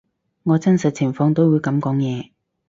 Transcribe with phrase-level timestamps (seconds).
[0.41, 2.31] 我真實情況都會噉講嘢